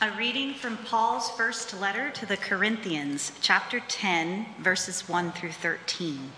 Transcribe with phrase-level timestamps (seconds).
[0.00, 6.30] A reading from Paul's first letter to the Corinthians, chapter 10, verses 1 through 13.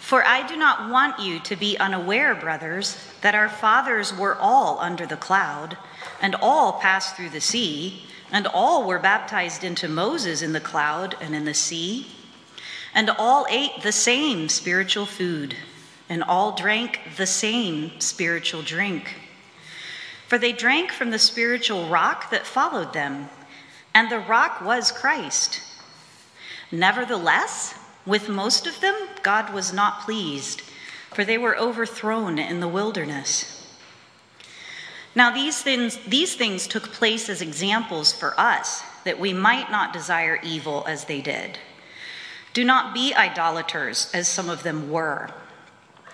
[0.00, 4.80] For I do not want you to be unaware, brothers, that our fathers were all
[4.80, 5.78] under the cloud,
[6.20, 11.14] and all passed through the sea, and all were baptized into Moses in the cloud
[11.20, 12.08] and in the sea,
[12.92, 15.54] and all ate the same spiritual food,
[16.08, 19.27] and all drank the same spiritual drink.
[20.28, 23.30] For they drank from the spiritual rock that followed them,
[23.94, 25.62] and the rock was Christ.
[26.70, 27.74] Nevertheless,
[28.04, 30.60] with most of them, God was not pleased,
[31.14, 33.54] for they were overthrown in the wilderness.
[35.14, 39.94] Now, these things, these things took place as examples for us, that we might not
[39.94, 41.58] desire evil as they did.
[42.52, 45.30] Do not be idolaters, as some of them were.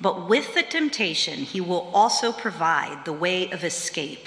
[0.00, 4.26] But with the temptation, he will also provide the way of escape,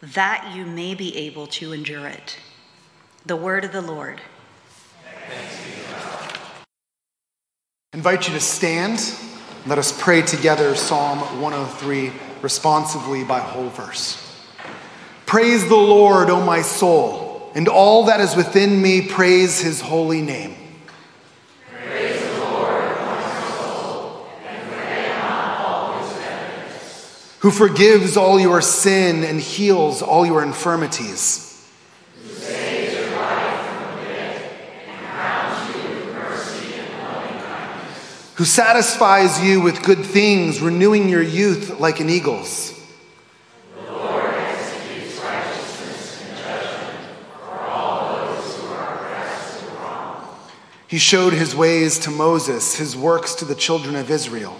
[0.00, 2.38] that you may be able to endure it.
[3.26, 4.22] The word of the Lord.
[7.92, 9.14] I invite you to stand.
[9.66, 14.26] Let us pray together Psalm 103 responsively by whole verse.
[15.26, 20.22] Praise the Lord, O my soul, and all that is within me, praise his holy
[20.22, 20.56] name.
[27.40, 31.50] Who forgives all your sin and heals all your infirmities
[38.40, 42.72] who satisfies you with good things, renewing your youth like an eagle's.
[43.74, 47.06] The Lord executes righteousness and judgment
[47.38, 50.24] for all those who are oppressed and wrong.
[50.88, 54.56] He showed his ways to Moses, his works to the children of Israel.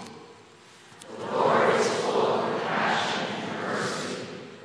[1.17, 4.17] The Lord is full of compassion and mercy,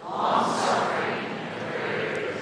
[0.05, 2.35] long suffering and very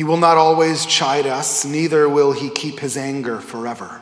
[0.00, 4.00] He will not always chide us, neither will he keep his anger forever.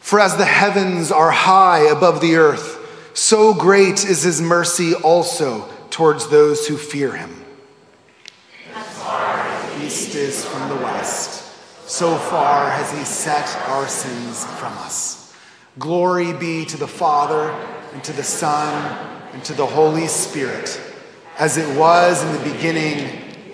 [0.00, 5.68] For as the heavens are high above the earth, so great is his mercy also
[5.90, 7.44] towards those who fear him.
[9.80, 15.17] East is from the west, so far has he set our sins from us.
[15.78, 17.50] Glory be to the Father,
[17.92, 18.98] and to the Son,
[19.32, 20.80] and to the Holy Spirit,
[21.38, 23.08] as it was in the beginning,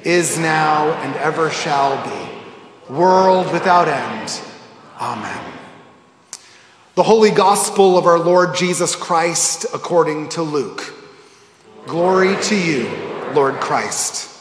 [0.05, 4.41] is now, and ever shall be, world without end.
[4.99, 5.53] Amen.
[6.95, 10.95] The Holy Gospel of our Lord Jesus Christ according to Luke.
[11.87, 12.89] Glory to you,
[13.35, 14.34] Lord Christ.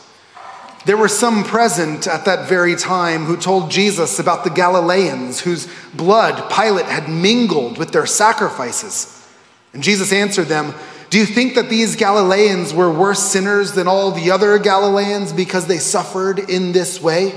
[0.86, 5.68] There were some present at that very time who told Jesus about the Galileans whose
[5.94, 9.26] blood Pilate had mingled with their sacrifices.
[9.72, 10.74] And Jesus answered them,
[11.10, 15.68] Do you think that these Galileans were worse sinners than all the other Galileans because
[15.68, 17.34] they suffered in this way?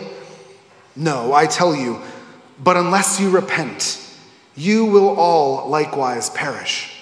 [0.96, 2.02] No, I tell you,
[2.62, 4.02] but unless you repent,
[4.56, 6.95] you will all likewise perish.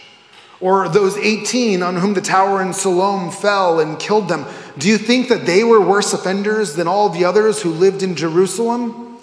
[0.65, 4.47] Or those 18 on whom the tower in Siloam fell and killed them,
[4.79, 8.15] do you think that they were worse offenders than all the others who lived in
[8.15, 9.19] Jerusalem?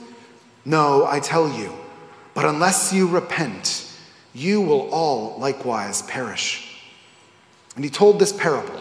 [0.66, 1.74] No, I tell you,
[2.36, 3.92] but unless you repent,
[4.36, 6.80] you will all likewise perish.
[7.76, 8.80] And he told this parable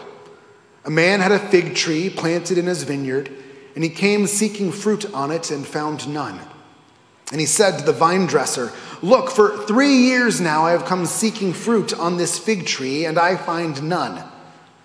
[0.85, 3.31] A man had a fig tree planted in his vineyard,
[3.73, 6.39] and he came seeking fruit on it and found none.
[7.31, 11.05] And he said to the vine dresser, Look, for three years now I have come
[11.05, 14.23] seeking fruit on this fig tree, and I find none.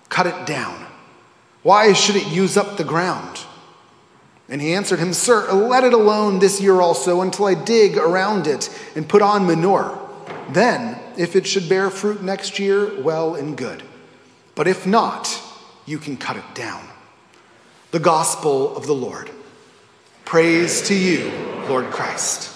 [0.09, 0.85] Cut it down.
[1.61, 3.41] Why should it use up the ground?
[4.49, 8.47] And he answered him, Sir, let it alone this year also until I dig around
[8.47, 9.99] it and put on manure.
[10.49, 13.83] Then, if it should bear fruit next year, well and good.
[14.55, 15.41] But if not,
[15.85, 16.87] you can cut it down.
[17.91, 19.29] The gospel of the Lord.
[20.27, 21.31] Praise to you,
[21.69, 22.51] Lord Christ.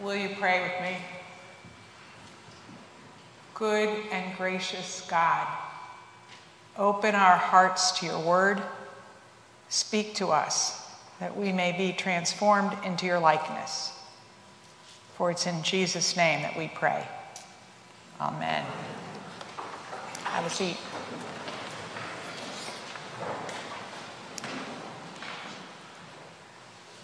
[0.00, 0.96] Will you pray with me?
[3.54, 5.46] Good and gracious God,
[6.76, 8.60] open our hearts to your word.
[9.68, 10.84] Speak to us
[11.20, 13.92] that we may be transformed into your likeness.
[15.14, 17.06] For it's in Jesus' name that we pray.
[18.20, 18.64] Amen.
[20.24, 20.78] Have a seat.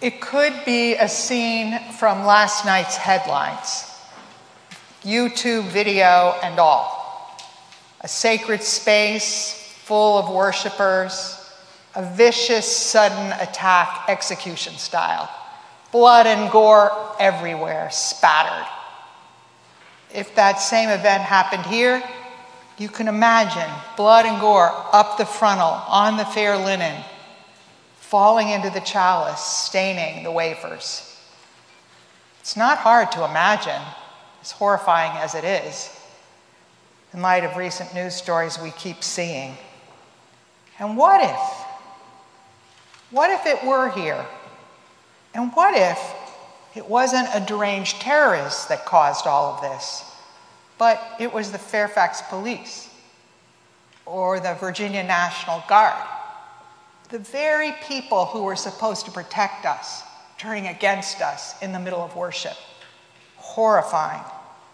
[0.01, 3.85] It could be a scene from last night's headlines
[5.03, 7.37] YouTube video and all.
[8.01, 9.53] A sacred space
[9.83, 11.35] full of worshipers,
[11.95, 15.29] a vicious, sudden attack, execution style.
[15.91, 18.67] Blood and gore everywhere, spattered.
[20.13, 22.03] If that same event happened here,
[22.77, 27.03] you can imagine blood and gore up the frontal, on the fair linen,
[28.09, 31.15] falling into the chalice, staining the wafers.
[32.39, 33.81] It's not hard to imagine,
[34.41, 35.95] as horrifying as it is,
[37.13, 39.55] in light of recent news stories we keep seeing.
[40.79, 41.65] And what if?
[43.11, 44.25] What if it were here?
[45.35, 45.99] And what if
[46.75, 50.03] it wasn't a deranged terrorist that caused all of this,
[50.79, 52.89] but it was the Fairfax police
[54.07, 56.18] or the Virginia National Guard?
[57.09, 60.03] The very people who were supposed to protect us
[60.37, 62.55] turning against us in the middle of worship.
[63.35, 64.23] Horrifying,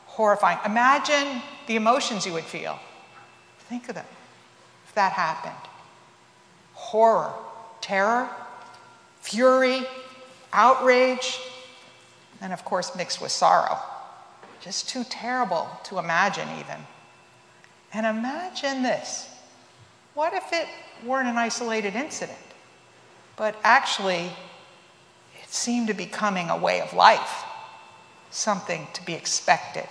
[0.06, 0.60] horrifying.
[0.66, 2.80] Imagine the emotions you would feel.
[3.70, 4.06] Think of them
[4.86, 5.56] if that happened
[6.74, 7.34] horror,
[7.82, 8.30] terror,
[9.22, 9.82] fury,
[10.54, 11.40] outrage,
[12.42, 13.80] and of course, mixed with sorrow.
[14.62, 16.86] Just too terrible to imagine, even.
[17.94, 19.30] And imagine this
[20.14, 20.68] what if it
[21.04, 22.38] weren't an isolated incident,
[23.36, 24.32] but actually
[25.42, 27.44] it seemed to be becoming a way of life,
[28.32, 29.88] something to be expected.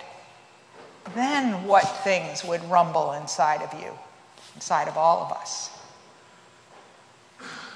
[1.13, 3.91] Then what things would rumble inside of you,
[4.55, 5.69] inside of all of us?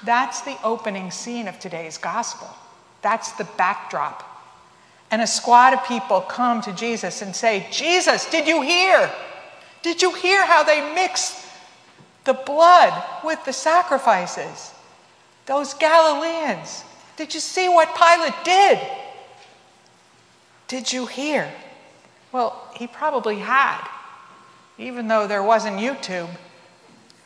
[0.04, 2.48] That's the opening scene of today's gospel.
[3.02, 4.26] That's the backdrop.
[5.10, 9.10] And a squad of people come to Jesus and say, Jesus, did you hear?
[9.82, 11.44] Did you hear how they mixed
[12.24, 12.92] the blood
[13.24, 14.72] with the sacrifices.
[15.46, 16.84] Those Galileans.
[17.16, 18.78] Did you see what Pilate did?
[20.68, 21.50] Did you hear?
[22.32, 23.84] Well, he probably had,
[24.78, 26.28] even though there wasn't YouTube.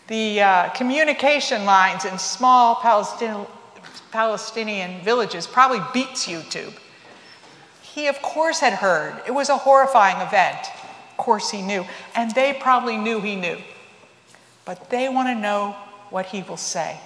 [0.07, 3.47] The uh, communication lines in small Palestinian,
[4.11, 6.73] Palestinian villages probably beats YouTube.
[7.83, 9.23] He, of course, had heard.
[9.27, 10.59] It was a horrifying event.
[11.11, 11.85] Of course, he knew.
[12.15, 13.59] And they probably knew he knew
[14.65, 15.77] but they want to know
[16.11, 16.99] what he will say.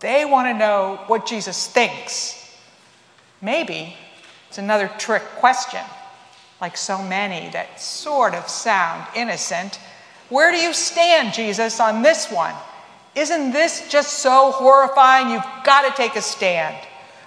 [0.00, 2.56] They want to know what Jesus thinks.
[3.40, 3.94] Maybe
[4.48, 5.82] it's another trick question,
[6.60, 9.78] like so many that sort of sound innocent.
[10.28, 12.54] Where do you stand, Jesus, on this one?
[13.14, 15.30] Isn't this just so horrifying?
[15.30, 16.76] You've got to take a stand.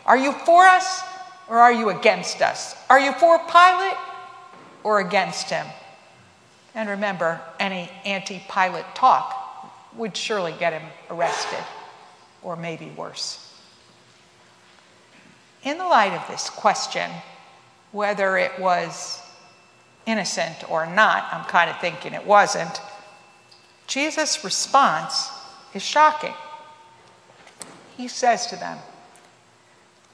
[0.06, 1.02] Are you for us
[1.50, 2.76] or are you against us?
[2.90, 3.98] Are you for Pilate
[4.84, 5.66] or against him?
[6.74, 9.38] And remember, any anti Pilate talk
[9.96, 11.64] would surely get him arrested,
[12.42, 13.48] or maybe worse.
[15.64, 17.12] In the light of this question,
[17.92, 19.22] whether it was
[20.06, 22.82] innocent or not, I'm kind of thinking it wasn't,
[23.86, 25.30] Jesus' response
[25.74, 26.34] is shocking.
[27.98, 28.78] He says to them,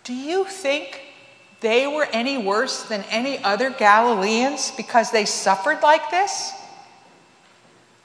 [0.04, 1.02] Do you think
[1.62, 6.52] they were any worse than any other Galileans because they suffered like this?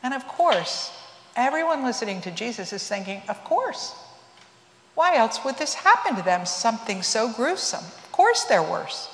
[0.03, 0.93] And of course,
[1.37, 3.95] everyone listening to Jesus is thinking, Of course.
[4.95, 6.45] Why else would this happen to them?
[6.45, 7.85] Something so gruesome.
[7.85, 9.09] Of course they're worse.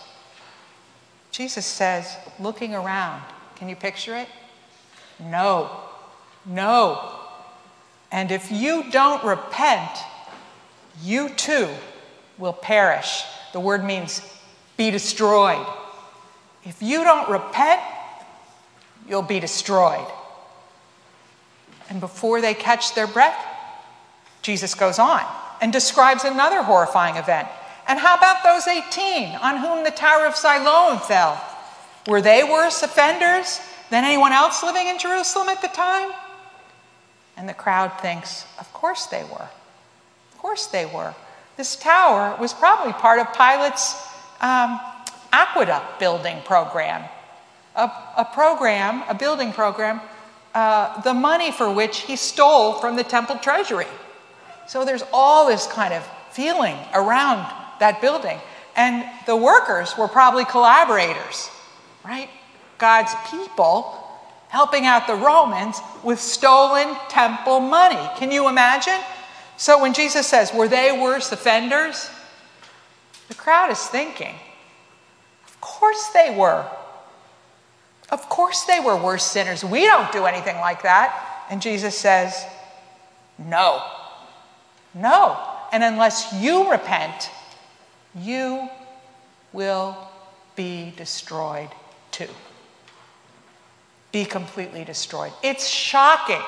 [1.30, 3.22] Jesus says, looking around,
[3.54, 4.28] can you picture it?
[5.20, 5.70] No,
[6.44, 7.12] no.
[8.10, 9.90] And if you don't repent,
[11.02, 11.68] you too
[12.38, 13.22] will perish.
[13.52, 14.22] The word means
[14.76, 15.64] be destroyed.
[16.64, 17.80] If you don't repent,
[19.08, 20.06] you'll be destroyed.
[21.88, 23.38] And before they catch their breath,
[24.42, 25.22] Jesus goes on
[25.60, 27.48] and describes another horrifying event.
[27.86, 31.42] And how about those 18 on whom the Tower of Siloam fell?
[32.06, 36.10] Were they worse offenders than anyone else living in Jerusalem at the time?
[37.36, 39.48] And the crowd thinks, of course they were.
[40.32, 41.14] Of course they were.
[41.56, 43.94] This tower was probably part of Pilate's
[44.40, 44.80] um,
[45.32, 47.04] aqueduct building program,
[47.74, 50.00] a, a, program, a building program,
[50.58, 53.86] uh, the money for which he stole from the temple treasury.
[54.66, 57.48] So there's all this kind of feeling around
[57.78, 58.40] that building.
[58.74, 61.48] And the workers were probably collaborators,
[62.04, 62.28] right?
[62.76, 64.02] God's people
[64.48, 68.04] helping out the Romans with stolen temple money.
[68.16, 68.98] Can you imagine?
[69.58, 72.10] So when Jesus says, Were they worse offenders?
[73.28, 74.34] The crowd is thinking,
[75.46, 76.66] Of course they were.
[78.10, 79.64] Of course they were worse sinners.
[79.64, 81.46] We don't do anything like that.
[81.50, 82.46] And Jesus says,
[83.38, 83.82] No.
[84.94, 85.38] No.
[85.72, 87.30] And unless you repent,
[88.14, 88.68] you
[89.52, 89.96] will
[90.56, 91.68] be destroyed
[92.10, 92.28] too.
[94.12, 95.32] Be completely destroyed.
[95.42, 96.42] It's shocking.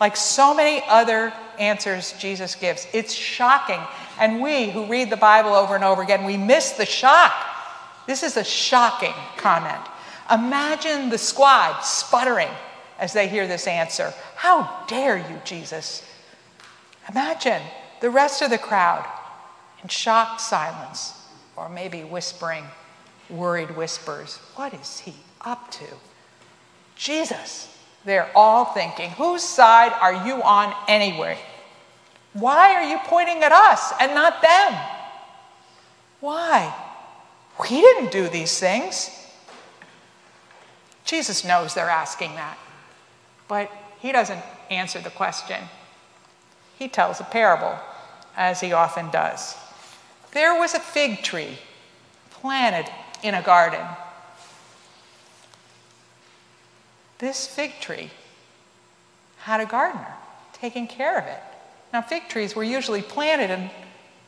[0.00, 3.80] Like so many other answers Jesus gives, it's shocking.
[4.18, 7.32] And we who read the Bible over and over again, we miss the shock.
[8.06, 9.80] This is a shocking comment.
[10.32, 12.48] Imagine the squad sputtering
[12.98, 14.14] as they hear this answer.
[14.34, 16.02] How dare you, Jesus?
[17.10, 17.60] Imagine
[18.00, 19.06] the rest of the crowd
[19.82, 21.14] in shocked silence,
[21.56, 22.64] or maybe whispering
[23.28, 24.36] worried whispers.
[24.54, 25.84] What is he up to?
[26.96, 31.38] Jesus, they're all thinking, whose side are you on anyway?
[32.32, 34.80] Why are you pointing at us and not them?
[36.20, 36.74] Why?
[37.60, 39.10] We didn't do these things.
[41.04, 42.58] Jesus knows they're asking that,
[43.48, 45.60] but he doesn't answer the question.
[46.78, 47.78] He tells a parable,
[48.36, 49.56] as he often does.
[50.32, 51.58] There was a fig tree
[52.30, 52.90] planted
[53.22, 53.86] in a garden.
[57.18, 58.10] This fig tree
[59.38, 60.14] had a gardener
[60.54, 61.40] taking care of it.
[61.92, 63.70] Now, fig trees were usually planted, and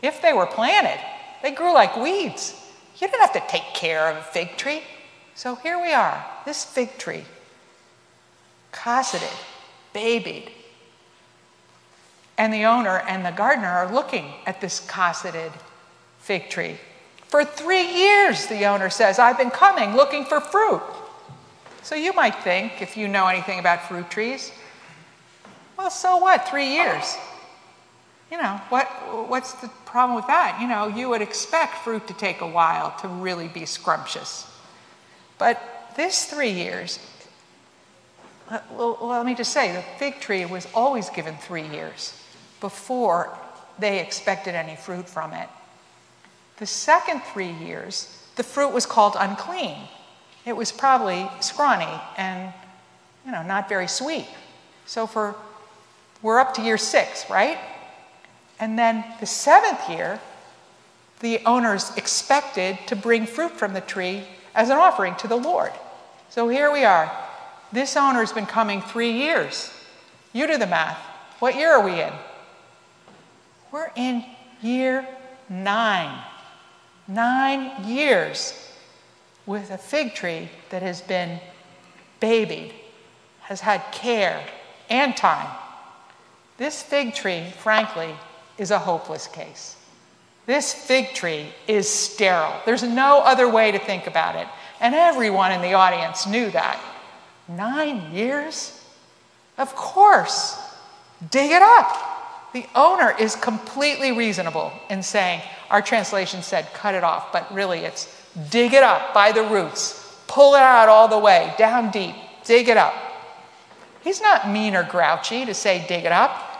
[0.03, 1.01] if they were planted,
[1.43, 2.61] they grew like weeds.
[2.99, 4.83] You didn't have to take care of a fig tree.
[5.35, 7.25] So here we are, this fig tree,
[8.71, 9.37] cosseted,
[9.93, 10.51] babied.
[12.39, 15.53] And the owner and the gardener are looking at this cosseted
[16.19, 16.79] fig tree.
[17.27, 20.83] For three years, the owner says, I've been coming looking for fruit.
[21.83, 24.53] So you might think, if you know anything about fruit trees,
[25.77, 26.49] well, so what?
[26.49, 27.17] Three years.
[28.31, 28.87] You know, what,
[29.29, 30.59] what's the problem with that?
[30.61, 34.51] You know, you would expect fruit to take a while to really be scrumptious.
[35.39, 35.61] But
[35.97, 36.99] this three years,
[38.71, 42.21] well, let me just say, the fig tree was always given three years
[42.61, 43.37] before
[43.79, 45.49] they expected any fruit from it.
[46.59, 49.77] The second three years, the fruit was called unclean.
[50.45, 52.53] It was probably scrawny and,
[53.25, 54.29] you know, not very sweet.
[54.87, 55.35] So for,
[56.23, 57.59] we're up to year six, right?
[58.61, 60.21] And then the seventh year,
[61.21, 65.73] the owners expected to bring fruit from the tree as an offering to the Lord.
[66.31, 67.11] So here we are.
[67.73, 69.73] This owner's been coming three years.
[70.33, 70.99] You do the math.
[71.39, 72.13] What year are we in?
[73.73, 74.25] We're in
[74.63, 75.07] year
[75.49, 76.23] nine.
[77.07, 78.71] Nine years
[79.47, 81.41] with a fig tree that has been
[82.21, 82.73] babied,
[83.41, 84.45] has had care
[84.89, 85.51] and time.
[86.57, 88.15] This fig tree, frankly,
[88.57, 89.77] is a hopeless case.
[90.47, 92.61] This fig tree is sterile.
[92.67, 94.47] There's no other way to think about it.
[94.81, 96.81] And everyone in the audience knew that.
[97.49, 98.81] Nine years?
[99.57, 100.59] Of course.
[101.31, 102.51] Dig it up.
[102.53, 107.81] The owner is completely reasonable in saying, our translation said cut it off, but really
[107.81, 108.07] it's
[108.51, 112.69] dig it up by the roots, pull it out all the way, down deep, dig
[112.69, 112.95] it up.
[114.03, 116.54] He's not mean or grouchy to say dig it up.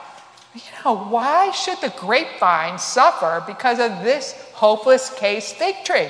[0.55, 6.09] You know, why should the grapevine suffer because of this hopeless case fig tree?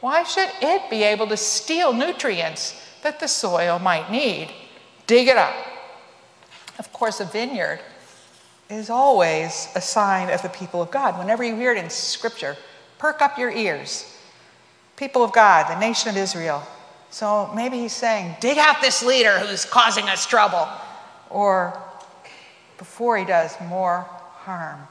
[0.00, 4.50] Why should it be able to steal nutrients that the soil might need?
[5.06, 5.54] Dig it up.
[6.78, 7.80] Of course, a vineyard
[8.70, 11.18] is always a sign of the people of God.
[11.18, 12.56] Whenever you hear it in Scripture,
[12.98, 14.16] perk up your ears.
[14.96, 16.62] People of God, the nation of Israel.
[17.10, 20.68] So maybe he's saying, dig out this leader who's causing us trouble.
[21.28, 21.78] Or
[22.82, 24.88] before he does more harm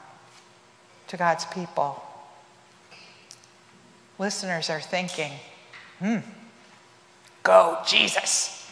[1.08, 2.02] to God's people.
[4.18, 5.30] Listeners are thinking,
[5.98, 6.16] hmm,
[7.42, 8.66] go, Jesus.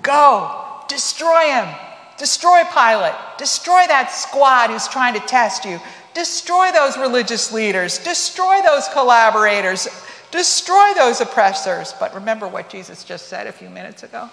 [0.00, 1.68] Go, destroy him.
[2.16, 3.12] Destroy Pilate.
[3.36, 5.78] Destroy that squad who's trying to test you.
[6.14, 7.98] Destroy those religious leaders.
[7.98, 9.88] Destroy those collaborators.
[10.30, 11.94] Destroy those oppressors.
[12.00, 14.30] But remember what Jesus just said a few minutes ago?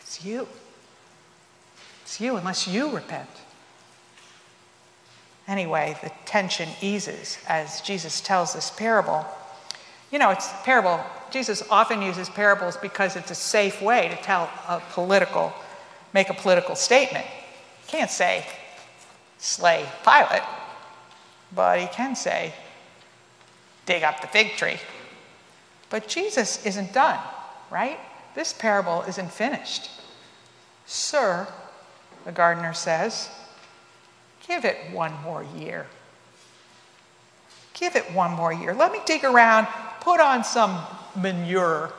[0.00, 0.48] It's you.
[2.08, 3.28] It's you unless you repent.
[5.46, 9.26] Anyway, the tension eases as Jesus tells this parable.
[10.10, 11.04] You know, it's parable.
[11.30, 15.52] Jesus often uses parables because it's a safe way to tell a political,
[16.14, 17.26] make a political statement.
[17.26, 18.46] You can't say,
[19.36, 20.48] slay Pilate,
[21.54, 22.54] but he can say,
[23.84, 24.78] dig up the fig tree.
[25.90, 27.20] But Jesus isn't done,
[27.70, 27.98] right?
[28.34, 29.90] This parable isn't finished.
[30.86, 31.46] Sir,
[32.28, 33.30] the gardener says,
[34.46, 35.86] give it one more year.
[37.72, 38.74] Give it one more year.
[38.74, 39.66] Let me dig around,
[40.02, 40.78] put on some
[41.16, 41.90] manure.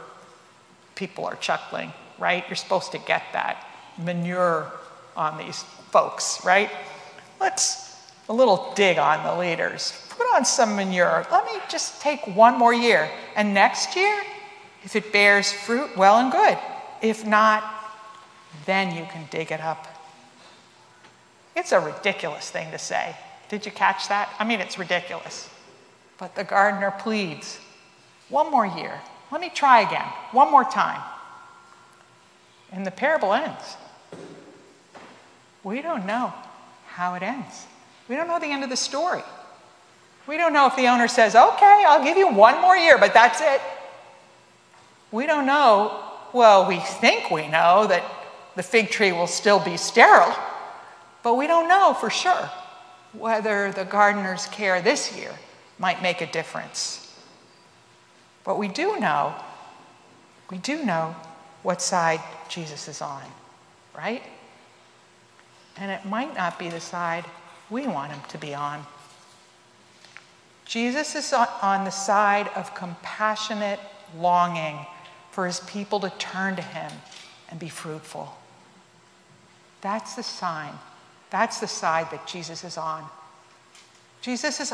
[0.94, 2.44] People are chuckling, right?
[2.48, 3.68] You're supposed to get that
[3.98, 4.72] manure
[5.18, 6.70] on these folks, right?
[7.42, 7.98] Let's
[8.30, 10.00] a little dig on the leaders.
[10.10, 11.26] Put on some manure.
[11.32, 13.10] Let me just take one more year.
[13.36, 14.22] And next year,
[14.84, 16.60] if it bears fruit, well and good.
[17.02, 17.64] If not,
[18.68, 19.88] then you can dig it up.
[21.60, 23.14] It's a ridiculous thing to say.
[23.50, 24.34] Did you catch that?
[24.40, 25.50] I mean, it's ridiculous.
[26.18, 27.60] But the gardener pleads
[28.30, 28.94] one more year.
[29.30, 31.02] Let me try again, one more time.
[32.72, 33.76] And the parable ends.
[35.66, 36.34] We don't know
[36.88, 37.66] how it ends.
[38.08, 39.24] We don't know the end of the story.
[40.28, 43.14] We don't know if the owner says, okay, I'll give you one more year, but
[43.14, 43.60] that's it.
[45.12, 48.04] We don't know, well, we think we know that
[48.56, 50.34] the fig tree will still be sterile,
[51.24, 52.50] but we don't know for sure
[53.14, 55.32] whether the gardener's care this year
[55.78, 57.06] might make a difference.
[58.44, 59.36] But we do know,
[60.50, 61.16] we do know
[61.64, 63.24] what side Jesus is on,
[63.96, 64.24] right?
[65.78, 67.26] And it might not be the side
[67.70, 68.86] we want him to be on.
[70.66, 73.80] Jesus is on the side of compassionate
[74.18, 74.86] longing
[75.32, 76.92] for his people to turn to him
[77.50, 78.36] and be fruitful.
[79.82, 80.74] That's the sign.
[81.30, 83.06] That's the side that Jesus is on.
[84.22, 84.74] Jesus is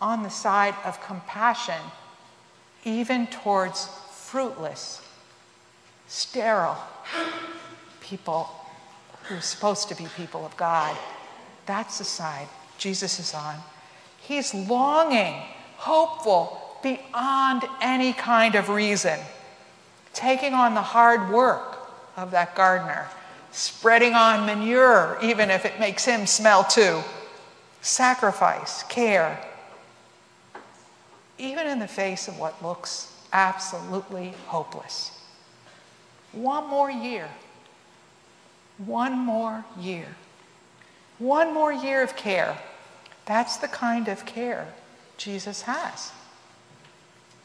[0.00, 1.80] on the side of compassion,
[2.84, 5.00] even towards fruitless,
[6.06, 6.76] sterile
[8.00, 8.48] people
[9.24, 10.96] who are supposed to be people of God.
[11.66, 13.56] That's the side Jesus is on.
[14.20, 15.34] He's longing,
[15.76, 19.18] hopeful, beyond any kind of reason,
[20.12, 21.78] taking on the hard work
[22.16, 23.08] of that gardener,
[23.54, 27.00] spreading on manure, even if it makes him smell too,
[27.80, 29.42] sacrifice, care,
[31.38, 35.10] even in the face of what looks absolutely hopeless.
[36.32, 37.28] One more year.
[38.78, 40.06] One more year.
[41.18, 42.58] One more year of care.
[43.24, 44.74] That's the kind of care
[45.16, 46.10] Jesus has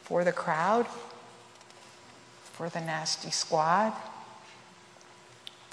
[0.01, 0.87] for the crowd,
[2.41, 3.93] for the nasty squad,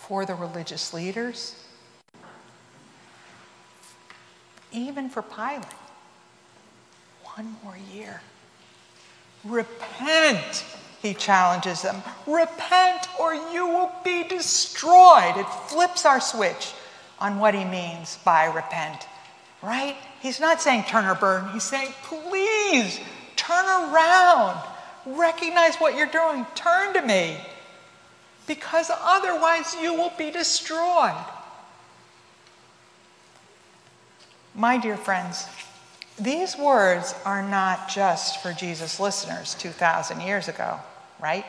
[0.07, 1.57] for the religious leaders,
[4.73, 5.65] even for Pilate.
[7.35, 8.23] One more year.
[9.45, 10.65] Repent,
[11.03, 12.03] he challenges them.
[12.27, 15.35] Repent or you will be destroyed.
[15.37, 16.73] It flips our switch
[17.19, 19.09] on what he means by repent,
[19.61, 19.97] right?
[20.21, 21.49] He's not saying turn or burn.
[21.51, 23.01] He's saying, please
[23.35, 24.57] turn around.
[25.05, 26.47] Recognize what you're doing.
[26.55, 27.39] Turn to me.
[28.47, 31.25] Because otherwise you will be destroyed.
[34.55, 35.47] My dear friends,
[36.19, 40.79] these words are not just for Jesus' listeners 2,000 years ago,
[41.21, 41.45] right?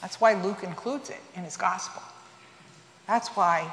[0.00, 2.02] That's why Luke includes it in his gospel.
[3.06, 3.72] That's why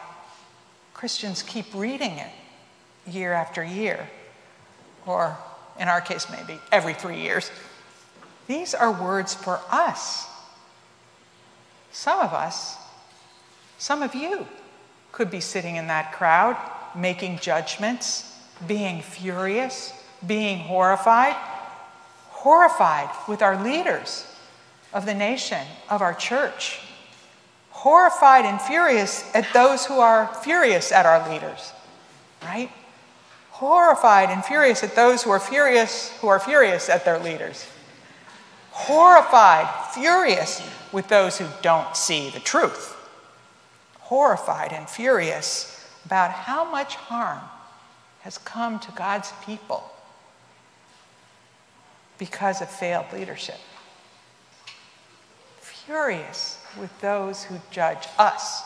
[0.93, 2.31] Christians keep reading it
[3.07, 4.09] year after year,
[5.05, 5.37] or
[5.79, 7.51] in our case, maybe every three years.
[8.47, 10.27] These are words for us.
[11.91, 12.77] Some of us,
[13.77, 14.47] some of you,
[15.11, 16.57] could be sitting in that crowd
[16.95, 18.35] making judgments,
[18.67, 19.93] being furious,
[20.25, 21.35] being horrified,
[22.29, 24.25] horrified with our leaders
[24.93, 26.79] of the nation, of our church
[27.79, 31.71] horrified and furious at those who are furious at our leaders,
[32.43, 32.69] right?
[33.51, 37.65] Horrified and furious at those who are furious who are furious at their leaders.
[38.79, 40.63] Horrified, furious
[40.93, 42.95] with those who don't see the truth.
[43.99, 47.41] Horrified and furious about how much harm
[48.21, 49.83] has come to God's people
[52.17, 53.59] because of failed leadership.
[55.59, 58.63] Furious with those who judge us.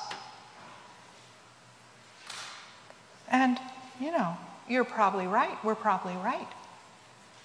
[3.29, 3.57] And,
[3.99, 4.37] you know,
[4.69, 5.57] you're probably right.
[5.65, 6.47] We're probably right.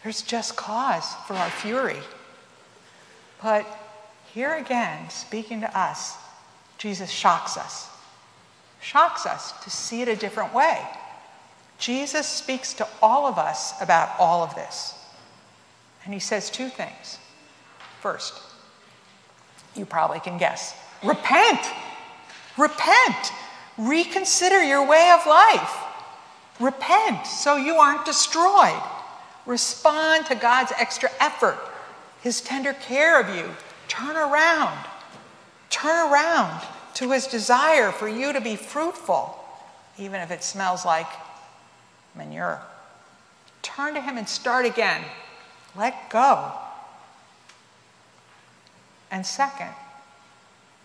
[0.03, 1.97] There's just cause for our fury.
[3.43, 3.67] But
[4.33, 6.17] here again, speaking to us,
[6.79, 7.89] Jesus shocks us.
[8.81, 10.81] Shocks us to see it a different way.
[11.79, 14.95] Jesus speaks to all of us about all of this.
[16.05, 17.19] And he says two things.
[18.01, 18.35] First,
[19.75, 20.75] you probably can guess.
[21.05, 21.61] Repent.
[22.57, 23.33] Repent.
[23.77, 25.77] Reconsider your way of life.
[26.59, 28.83] Repent so you aren't destroyed.
[29.47, 31.59] Respond to God's extra effort,
[32.23, 33.55] His tender care of you.
[33.87, 34.87] Turn around.
[35.71, 39.39] Turn around to His desire for you to be fruitful,
[39.99, 41.07] even if it smells like
[42.15, 42.61] manure.
[43.63, 45.03] Turn to Him and start again.
[45.77, 46.53] Let go.
[49.11, 49.71] And second,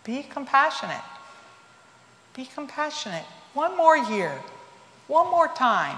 [0.04, 1.02] be compassionate.
[2.36, 3.26] Be compassionate.
[3.54, 4.42] One more year,
[5.08, 5.98] one more time.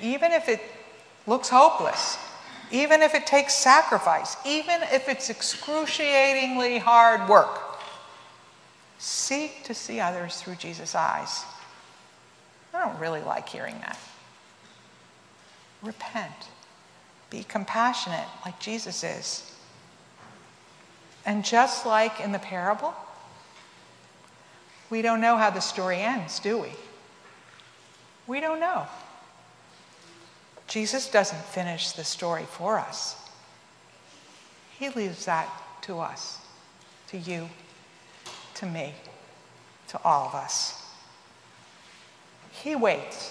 [0.00, 0.60] Even if it
[1.26, 2.18] looks hopeless,
[2.70, 7.60] even if it takes sacrifice, even if it's excruciatingly hard work,
[8.98, 11.44] seek to see others through Jesus' eyes.
[12.74, 13.98] I don't really like hearing that.
[15.82, 16.50] Repent.
[17.30, 19.52] Be compassionate like Jesus is.
[21.24, 22.94] And just like in the parable,
[24.90, 26.70] we don't know how the story ends, do we?
[28.26, 28.86] We don't know.
[30.66, 33.16] Jesus doesn't finish the story for us.
[34.78, 35.48] He leaves that
[35.82, 36.38] to us,
[37.08, 37.48] to you,
[38.54, 38.94] to me,
[39.88, 40.82] to all of us.
[42.50, 43.30] He waits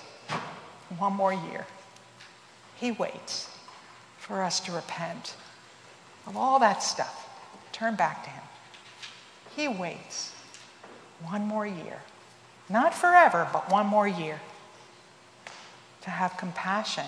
[0.97, 1.65] one more year.
[2.75, 3.49] He waits
[4.17, 5.35] for us to repent
[6.25, 7.25] of all that stuff
[7.75, 8.43] Turn back to Him.
[9.53, 10.31] He waits
[11.21, 11.99] one more year,
[12.69, 14.39] not forever, but one more year,
[16.03, 17.03] to have compassion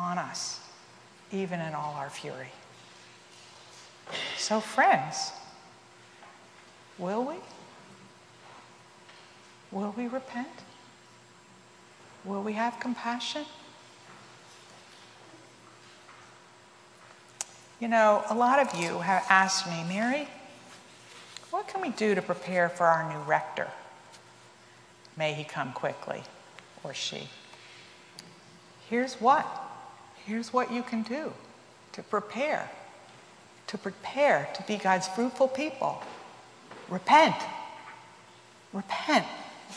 [0.00, 0.60] on us,
[1.30, 2.48] even in all our fury.
[4.36, 5.32] So, friends,
[6.98, 7.34] will we?
[9.70, 10.48] Will we repent?
[12.24, 13.44] Will we have compassion?
[17.78, 20.28] You know, a lot of you have asked me, Mary,
[21.50, 23.68] what can we do to prepare for our new rector?
[25.16, 26.22] May he come quickly,
[26.82, 27.28] or she.
[28.88, 29.69] Here's what.
[30.26, 31.32] Here's what you can do
[31.92, 32.70] to prepare.
[33.68, 36.02] To prepare to be God's fruitful people.
[36.88, 37.36] Repent.
[38.72, 39.26] Repent.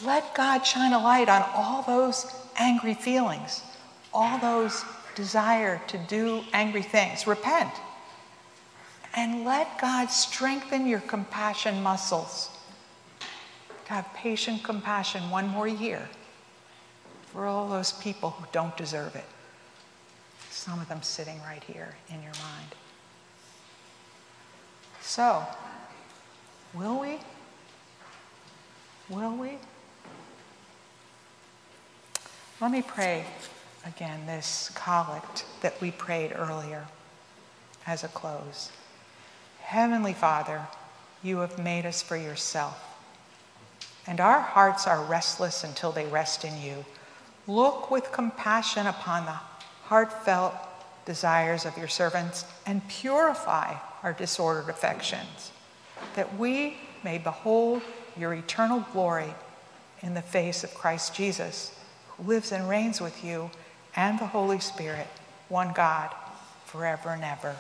[0.04, 2.26] Let God shine a light on all those
[2.58, 3.62] angry feelings,
[4.14, 4.84] all those
[5.16, 7.28] desire to do angry things.
[7.28, 7.72] Repent
[9.16, 12.50] and let God strengthen your compassion muscles.
[13.86, 16.10] To have patient compassion one more year
[17.28, 19.26] for all those people who don't deserve it.
[20.54, 22.76] Some of them sitting right here in your mind.
[25.02, 25.44] So,
[26.76, 27.20] will we?
[29.10, 29.58] Will we?
[32.62, 33.26] Let me pray
[33.86, 36.86] again this collect that we prayed earlier
[37.88, 38.72] as a close.
[39.60, 40.68] Heavenly Father,
[41.24, 42.80] you have made us for yourself,
[44.06, 46.86] and our hearts are restless until they rest in you.
[47.48, 49.40] Look with compassion upon the
[49.86, 50.54] heartfelt
[51.06, 55.52] desires of your servants and purify our disordered affections,
[56.16, 57.82] that we may behold
[58.18, 59.34] your eternal glory
[60.02, 61.78] in the face of Christ Jesus,
[62.10, 63.50] who lives and reigns with you
[63.96, 65.08] and the Holy Spirit,
[65.50, 66.14] one God,
[66.66, 67.56] forever and ever.